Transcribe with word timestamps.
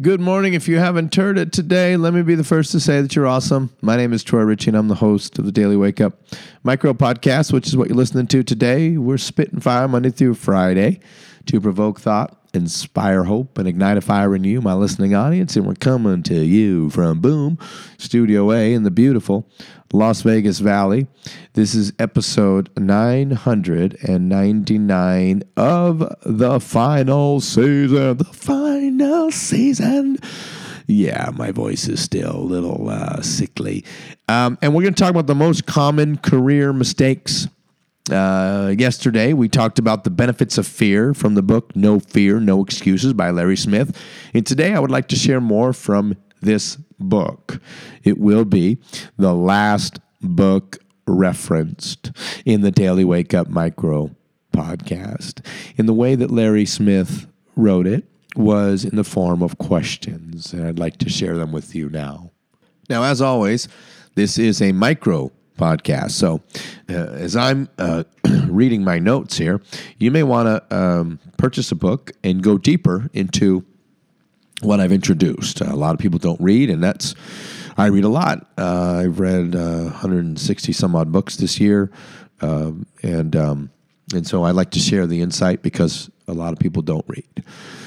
Good 0.00 0.20
morning. 0.20 0.54
If 0.54 0.66
you 0.66 0.80
haven't 0.80 1.14
heard 1.14 1.38
it 1.38 1.52
today, 1.52 1.96
let 1.96 2.14
me 2.14 2.22
be 2.22 2.34
the 2.34 2.42
first 2.42 2.72
to 2.72 2.80
say 2.80 3.00
that 3.00 3.14
you're 3.14 3.28
awesome. 3.28 3.70
My 3.80 3.96
name 3.96 4.12
is 4.12 4.24
Troy 4.24 4.42
Ritchie, 4.42 4.70
and 4.70 4.76
I'm 4.76 4.88
the 4.88 4.96
host 4.96 5.38
of 5.38 5.44
the 5.44 5.52
Daily 5.52 5.76
Wake 5.76 6.00
Up 6.00 6.18
Micro 6.64 6.94
Podcast, 6.94 7.52
which 7.52 7.68
is 7.68 7.76
what 7.76 7.86
you're 7.86 7.96
listening 7.96 8.26
to 8.26 8.42
today. 8.42 8.96
We're 8.96 9.18
spitting 9.18 9.60
fire 9.60 9.86
Monday 9.86 10.10
through 10.10 10.34
Friday 10.34 10.98
to 11.46 11.60
provoke 11.60 12.00
thought, 12.00 12.36
inspire 12.54 13.22
hope, 13.22 13.56
and 13.56 13.68
ignite 13.68 13.96
a 13.96 14.00
fire 14.00 14.34
in 14.34 14.42
you, 14.42 14.60
my 14.60 14.74
listening 14.74 15.14
audience. 15.14 15.54
And 15.54 15.64
we're 15.64 15.74
coming 15.74 16.24
to 16.24 16.44
you 16.44 16.90
from 16.90 17.20
Boom 17.20 17.56
Studio 17.96 18.50
A 18.50 18.74
in 18.74 18.82
the 18.82 18.90
beautiful 18.90 19.48
Las 19.92 20.22
Vegas 20.22 20.58
Valley. 20.58 21.06
This 21.52 21.76
is 21.76 21.92
episode 22.00 22.68
999 22.76 25.42
of 25.56 26.16
the 26.24 26.58
final 26.58 27.40
season. 27.40 28.16
The 28.16 28.24
final 28.24 28.63
season. 29.30 30.18
Yeah, 30.86 31.30
my 31.34 31.50
voice 31.50 31.88
is 31.88 32.02
still 32.02 32.36
a 32.36 32.38
little 32.38 32.88
uh, 32.90 33.22
sickly. 33.22 33.84
Um, 34.28 34.58
and 34.60 34.74
we're 34.74 34.82
going 34.82 34.94
to 34.94 35.02
talk 35.02 35.10
about 35.10 35.26
the 35.26 35.34
most 35.34 35.66
common 35.66 36.18
career 36.18 36.72
mistakes. 36.72 37.48
Uh, 38.10 38.74
yesterday, 38.76 39.32
we 39.32 39.48
talked 39.48 39.78
about 39.78 40.04
the 40.04 40.10
benefits 40.10 40.58
of 40.58 40.66
fear 40.66 41.14
from 41.14 41.34
the 41.34 41.42
book 41.42 41.74
No 41.74 42.00
Fear, 42.00 42.40
No 42.40 42.62
Excuses 42.62 43.14
by 43.14 43.30
Larry 43.30 43.56
Smith. 43.56 43.98
And 44.34 44.46
today, 44.46 44.74
I 44.74 44.78
would 44.78 44.90
like 44.90 45.08
to 45.08 45.16
share 45.16 45.40
more 45.40 45.72
from 45.72 46.16
this 46.42 46.76
book. 46.98 47.60
It 48.02 48.18
will 48.18 48.44
be 48.44 48.78
the 49.16 49.34
last 49.34 50.00
book 50.20 50.78
referenced 51.06 52.12
in 52.44 52.60
the 52.60 52.70
Daily 52.70 53.04
Wake 53.04 53.32
Up 53.32 53.48
Micro 53.48 54.14
podcast. 54.52 55.44
In 55.76 55.86
the 55.86 55.94
way 55.94 56.14
that 56.14 56.30
Larry 56.30 56.66
Smith 56.66 57.26
wrote 57.56 57.86
it 57.86 58.04
was 58.36 58.84
in 58.84 58.96
the 58.96 59.04
form 59.04 59.42
of 59.42 59.58
questions, 59.58 60.52
and 60.52 60.66
I'd 60.66 60.78
like 60.78 60.98
to 60.98 61.08
share 61.08 61.36
them 61.36 61.52
with 61.52 61.74
you 61.74 61.88
now. 61.88 62.30
Now, 62.88 63.04
as 63.04 63.20
always, 63.20 63.68
this 64.14 64.38
is 64.38 64.60
a 64.60 64.72
micro 64.72 65.32
podcast. 65.58 66.12
So, 66.12 66.42
uh, 66.88 66.92
as 66.92 67.36
I'm 67.36 67.68
uh, 67.78 68.04
reading 68.46 68.84
my 68.84 68.98
notes 68.98 69.36
here, 69.36 69.60
you 69.98 70.10
may 70.10 70.22
want 70.22 70.46
to 70.46 70.76
um, 70.76 71.18
purchase 71.36 71.70
a 71.72 71.76
book 71.76 72.12
and 72.22 72.42
go 72.42 72.58
deeper 72.58 73.08
into 73.12 73.64
what 74.62 74.80
I've 74.80 74.92
introduced. 74.92 75.60
a 75.60 75.76
lot 75.76 75.94
of 75.94 76.00
people 76.00 76.18
don't 76.18 76.40
read, 76.40 76.70
and 76.70 76.82
that's 76.82 77.14
I 77.76 77.86
read 77.86 78.04
a 78.04 78.08
lot. 78.08 78.50
Uh, 78.56 79.02
I've 79.04 79.18
read 79.18 79.54
uh, 79.56 79.84
160 79.84 80.72
some 80.72 80.94
odd 80.94 81.10
books 81.10 81.36
this 81.36 81.58
year, 81.58 81.90
um, 82.40 82.86
and 83.02 83.34
um, 83.34 83.70
and 84.12 84.26
so 84.26 84.44
I 84.44 84.50
like 84.50 84.70
to 84.72 84.80
share 84.80 85.06
the 85.06 85.20
insight 85.20 85.62
because 85.62 86.10
a 86.28 86.32
lot 86.32 86.52
of 86.52 86.58
people 86.58 86.82
don't 86.82 87.04
read. 87.08 87.44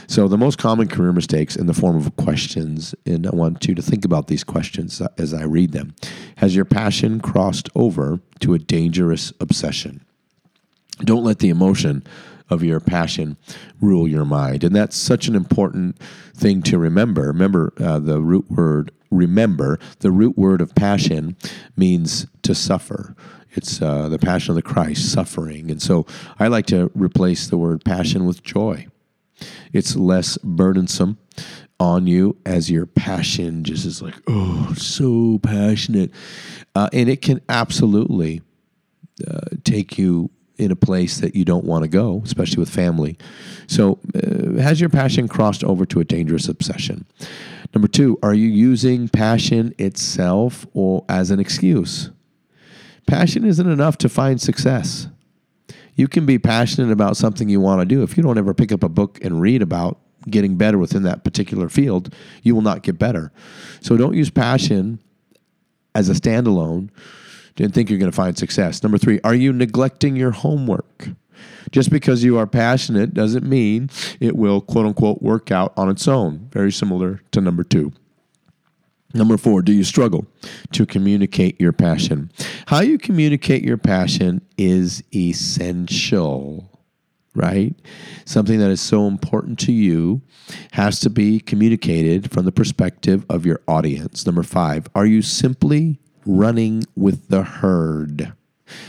So 0.08 0.28
the 0.28 0.38
most 0.38 0.58
common 0.58 0.88
career 0.88 1.12
mistakes 1.12 1.56
in 1.56 1.68
the 1.68 1.74
form 1.74 1.98
of 1.98 2.16
questions, 2.16 2.96
and 3.06 3.28
I 3.28 3.32
want 3.32 3.68
you 3.68 3.76
to 3.76 3.82
think 3.82 4.06
about 4.06 4.28
these 4.28 4.44
questions 4.44 5.02
as 5.18 5.34
I 5.34 5.44
read 5.44 5.74
them. 5.74 5.96
Has 6.38 6.56
your 6.56 6.66
passion 6.66 7.20
crossed 7.20 7.70
over 7.76 8.22
to 8.40 8.54
a 8.54 8.60
dangerous 8.60 9.34
obsession? 9.40 10.06
Don't 11.00 11.24
let 11.24 11.40
the 11.40 11.50
emotion 11.50 12.04
of 12.50 12.64
your 12.64 12.80
passion 12.80 13.38
rule 13.82 14.08
your 14.08 14.26
mind. 14.26 14.64
And 14.64 14.76
that's 14.76 14.96
such 14.96 15.28
an 15.28 15.36
important 15.36 16.00
thing 16.34 16.62
to 16.64 16.78
remember. 16.78 17.24
Remember, 17.24 17.74
uh, 17.80 18.00
the 18.00 18.22
root 18.22 18.50
word 18.50 18.92
remember, 19.10 19.80
the 20.00 20.12
root 20.12 20.38
word 20.38 20.62
of 20.62 20.76
passion 20.76 21.36
means 21.76 22.28
to 22.44 22.54
suffer. 22.54 23.16
It's 23.52 23.82
uh, 23.82 24.10
the 24.10 24.20
passion 24.20 24.52
of 24.52 24.56
the 24.56 24.62
Christ, 24.62 25.12
suffering. 25.12 25.72
And 25.72 25.82
so 25.82 26.06
I 26.40 26.48
like 26.48 26.66
to 26.68 26.92
replace 26.94 27.48
the 27.48 27.58
word 27.58 27.84
passion 27.84 28.26
with 28.26 28.44
joy. 28.44 28.88
It's 29.74 29.96
less 29.96 30.38
burdensome 30.40 31.18
on 31.80 32.08
you 32.08 32.38
as 32.46 32.72
your 32.72 32.86
passion 32.86 33.64
just 33.64 33.86
is 33.86 34.02
like, 34.02 34.16
oh, 34.28 34.74
so 34.76 35.40
passionate. 35.40 36.12
Uh, 36.76 36.90
and 36.92 37.10
it 37.10 37.22
can 37.22 37.42
absolutely 37.50 38.42
uh, 39.28 39.42
take 39.64 39.98
you 39.98 40.30
in 40.58 40.72
a 40.72 40.76
place 40.76 41.20
that 41.20 41.36
you 41.36 41.46
don't 41.46 41.66
want 41.66 41.84
to 41.84 41.88
go, 41.88 42.22
especially 42.26 42.60
with 42.60 42.70
family. 42.70 43.18
So, 43.68 44.00
uh, 44.16 44.62
has 44.62 44.82
your 44.82 44.90
passion 44.90 45.28
crossed 45.28 45.64
over 45.64 45.86
to 45.86 46.00
a 46.00 46.04
dangerous 46.04 46.48
obsession? 46.48 47.06
Number 47.74 47.88
two, 47.88 48.18
are 48.24 48.34
you 48.34 48.48
using 48.48 49.10
passion 49.10 49.74
itself 49.78 50.66
or 50.74 51.06
as 51.10 51.32
an 51.32 51.40
excuse? 51.40 52.10
Passion 53.06 53.46
isn't 53.46 53.70
enough 53.70 53.98
to 54.00 54.10
find 54.10 54.42
success. 54.42 55.08
You 55.96 56.08
can 56.08 56.26
be 56.26 56.38
passionate 56.38 56.92
about 56.92 57.18
something 57.18 57.50
you 57.50 57.60
want 57.60 57.82
to 57.82 57.86
do. 57.86 58.04
If 58.04 58.18
you 58.18 58.24
don't 58.24 58.38
ever 58.38 58.54
pick 58.54 58.72
up 58.72 58.84
a 58.84 58.90
book 58.90 59.20
and 59.24 59.42
read 59.42 59.62
about 59.62 60.00
getting 60.30 60.56
better 60.56 60.78
within 60.78 61.04
that 61.04 61.24
particular 61.24 61.70
field, 61.70 62.14
you 62.44 62.54
will 62.54 62.62
not 62.62 62.84
get 62.84 63.00
better. 63.00 63.32
So 63.82 63.98
don't 63.98 64.14
use 64.14 64.30
passion 64.30 65.00
as 65.96 66.10
a 66.10 66.14
standalone 66.14 66.90
and 67.60 67.74
think 67.74 67.90
you're 67.90 68.00
going 68.00 68.12
to 68.12 68.16
find 68.16 68.38
success. 68.38 68.84
Number 68.84 68.98
three, 68.98 69.20
are 69.24 69.36
you 69.36 69.52
neglecting 69.54 70.16
your 70.16 70.32
homework? 70.32 71.10
Just 71.72 71.90
because 71.90 72.24
you 72.24 72.38
are 72.38 72.48
passionate 72.48 73.14
doesn't 73.14 73.48
mean 73.48 73.90
it 74.20 74.36
will, 74.36 74.62
quote 74.62 74.86
unquote, 74.86 75.22
work 75.22 75.52
out 75.52 75.74
on 75.78 75.90
its 75.90 76.08
own. 76.08 76.50
Very 76.52 76.72
similar 76.72 77.22
to 77.32 77.42
number 77.42 77.64
two. 77.64 77.92
Number 79.14 79.38
four, 79.38 79.62
do 79.62 79.72
you 79.72 79.84
struggle 79.84 80.28
to 80.74 80.86
communicate 80.86 81.60
your 81.60 81.72
passion? 81.74 82.32
How 82.68 82.82
you 82.82 82.98
communicate 82.98 83.64
your 83.64 83.78
passion 83.78 84.42
is 84.58 85.04
essential, 85.16 86.70
right? 87.34 87.74
Something 88.26 88.60
that 88.60 88.70
is 88.70 88.82
so 88.82 89.08
important 89.08 89.60
to 89.60 89.72
you 89.72 90.22
has 90.74 91.00
to 91.02 91.10
be 91.10 91.40
communicated 91.40 92.32
from 92.32 92.46
the 92.46 92.52
perspective 92.52 93.26
of 93.30 93.46
your 93.46 93.62
audience. 93.68 94.26
Number 94.26 94.44
five, 94.44 94.88
are 94.94 95.06
you 95.06 95.22
simply 95.22 96.00
running 96.28 96.84
with 96.96 97.30
the 97.30 97.44
herd. 97.44 98.34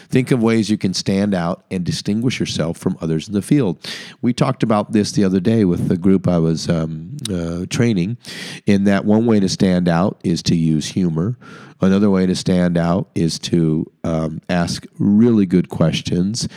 Think 0.09 0.31
of 0.31 0.43
ways 0.43 0.71
you 0.71 0.77
can 0.77 0.93
stand 0.93 1.35
out 1.35 1.65
and 1.71 1.85
distinguish 1.85 2.41
yourself 2.41 2.79
from 2.79 2.99
others 3.01 3.29
in 3.29 3.35
the 3.35 3.43
field. 3.43 3.79
We 4.21 4.33
talked 4.33 4.63
about 4.63 4.93
this 4.93 5.13
the 5.13 5.25
other 5.25 5.41
day 5.41 5.65
with 5.65 5.89
the 5.89 5.97
group 5.97 6.27
I 6.27 6.39
was 6.39 6.69
um, 6.69 7.17
uh, 7.33 7.67
training, 7.71 8.19
in 8.67 8.85
that 8.85 9.05
one 9.05 9.27
way 9.27 9.39
to 9.39 9.49
stand 9.49 9.89
out 9.89 10.21
is 10.25 10.43
to 10.45 10.57
use 10.57 10.89
humor. 10.89 11.37
Another 11.81 12.11
way 12.11 12.27
to 12.27 12.35
stand 12.35 12.77
out 12.77 13.09
is 13.15 13.39
to 13.41 13.91
um, 14.03 14.41
ask 14.49 14.85
really 14.99 15.47
good 15.47 15.69
questions. 15.69 16.49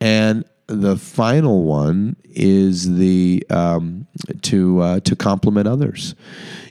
And 0.00 0.44
the 0.66 0.96
final 0.96 1.64
one 1.64 2.16
is 2.24 2.96
the 2.96 3.44
um, 3.50 4.06
to 4.42 4.80
uh, 4.80 5.00
to 5.00 5.16
compliment 5.16 5.66
others. 5.66 6.14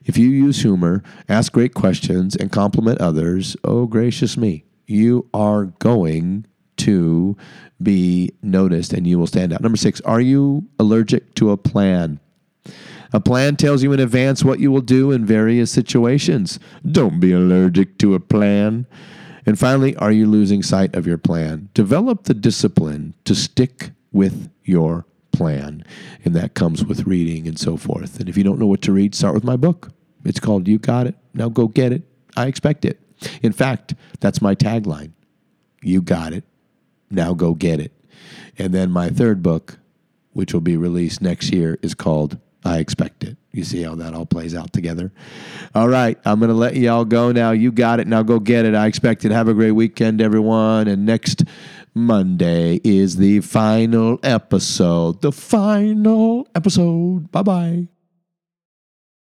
If 0.06 0.18
you 0.18 0.29
use 0.29 0.62
humor, 0.62 1.03
ask 1.29 1.52
great 1.52 1.74
questions, 1.74 2.35
and 2.35 2.52
compliment 2.52 3.00
others, 3.00 3.56
oh 3.63 3.85
gracious 3.85 4.38
me, 4.38 4.66
you 4.88 5.29
are 5.34 5.66
going 5.66 6.46
to 6.78 7.38
be 7.81 8.31
noticed 8.41 8.94
and 8.94 9.06
you 9.06 9.19
will 9.19 9.28
stand 9.28 9.53
out. 9.53 9.62
Number 9.62 9.78
six, 9.78 10.02
are 10.02 10.22
you 10.22 10.68
allergic 10.79 11.35
to 11.35 11.52
a 11.52 11.58
plan? 11.58 12.19
A 13.13 13.19
plan 13.19 13.56
tells 13.56 13.84
you 13.84 13.91
in 13.91 14.00
advance 14.00 14.44
what 14.44 14.59
you 14.59 14.72
will 14.72 14.81
do 14.81 15.12
in 15.12 15.25
various 15.25 15.72
situations. 15.72 16.59
Don't 16.90 17.19
be 17.19 17.34
allergic 17.34 17.97
to 18.00 18.16
a 18.16 18.19
plan. 18.19 18.88
And 19.46 19.57
finally, 19.57 19.96
are 19.96 20.12
you 20.12 20.28
losing 20.28 20.63
sight 20.63 20.96
of 20.96 21.07
your 21.07 21.18
plan? 21.18 21.69
Develop 21.74 22.24
the 22.24 22.34
discipline 22.34 23.13
to 23.25 23.35
stick 23.35 23.91
with 24.12 24.50
your 24.63 25.06
plan. 25.31 25.84
And 26.24 26.35
that 26.35 26.53
comes 26.53 26.85
with 26.85 27.07
reading 27.07 27.47
and 27.47 27.57
so 27.57 27.78
forth. 27.78 28.19
And 28.19 28.29
if 28.29 28.38
you 28.38 28.44
don't 28.44 28.59
know 28.59 28.68
what 28.68 28.81
to 28.84 28.91
read, 28.91 29.16
start 29.16 29.34
with 29.34 29.44
my 29.44 29.56
book. 29.56 29.91
It's 30.24 30.40
called 30.40 30.68
You 30.68 30.78
Got 30.78 31.07
It. 31.07 31.16
Now 31.34 31.50
go 31.50 31.68
get 31.68 31.91
it. 31.91 32.03
I 32.38 32.47
expect 32.47 32.85
it. 32.85 33.00
In 33.41 33.52
fact, 33.52 33.96
that's 34.19 34.41
my 34.41 34.56
tagline. 34.56 35.12
You 35.81 36.02
got 36.02 36.34
it. 36.34 36.44
Now 37.09 37.34
go 37.34 37.53
get 37.53 37.79
it. 37.79 37.91
And 38.58 38.73
then 38.73 38.91
my 38.91 39.09
third 39.09 39.41
book, 39.41 39.79
which 40.34 40.53
will 40.53 40.62
be 40.62 40.78
released 40.78 41.22
next 41.22 41.52
year, 41.52 41.79
is 41.81 41.94
called 41.94 42.38
I 42.63 42.78
Expect 42.78 43.23
It. 43.23 43.38
You 43.54 43.64
see 43.64 43.84
how 43.84 43.96
that 43.96 44.14
all 44.14 44.26
plays 44.26 44.56
out 44.56 44.72
together? 44.72 45.12
All 45.76 45.90
right, 45.90 46.18
I'm 46.24 46.40
going 46.40 46.50
to 46.50 46.56
let 46.56 46.76
y'all 46.76 47.03
go 47.03 47.32
now. 47.32 47.52
You 47.52 47.72
got 47.72 48.00
it. 48.00 48.08
Now 48.08 48.24
go 48.24 48.40
get 48.40 48.66
it. 48.66 48.76
I 48.76 48.88
expect 48.88 49.26
it. 49.26 49.32
Have 49.32 49.50
a 49.50 49.53
great 49.53 49.72
weekend, 49.72 50.22
everyone. 50.22 50.88
And 50.88 51.06
next 51.06 51.44
Monday 51.94 52.80
is 52.84 53.18
the 53.18 53.42
final 53.42 54.20
episode. 54.24 55.22
The 55.22 55.34
final 55.34 56.48
episode. 56.56 57.32
Bye 57.32 57.44
bye. 57.44 57.91